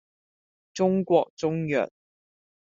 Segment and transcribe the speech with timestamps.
[0.73, 1.87] 中國中藥